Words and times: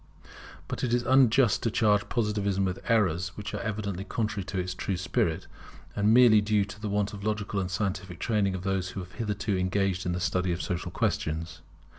But 0.67 0.83
it 0.83 0.95
is 0.95 1.03
unjust 1.03 1.61
to 1.61 1.69
charge 1.69 2.09
Positivism 2.09 2.65
with 2.65 2.79
errors 2.89 3.27
which 3.37 3.53
are 3.53 3.59
evidently 3.59 4.03
contrary 4.03 4.43
to 4.45 4.57
its 4.57 4.73
true 4.73 4.97
spirit, 4.97 5.45
and 5.95 6.11
merely 6.11 6.41
due 6.41 6.65
to 6.65 6.81
the 6.81 6.89
want 6.89 7.13
of 7.13 7.23
logical 7.23 7.59
and 7.59 7.69
scientific 7.69 8.17
training 8.17 8.55
in 8.55 8.61
those 8.61 8.89
who 8.89 8.99
have 9.01 9.11
hitherto 9.11 9.55
engaged 9.55 10.07
in 10.07 10.13
the 10.13 10.19
study 10.19 10.51
of 10.53 10.61
social 10.63 10.89
questions. 10.89 11.61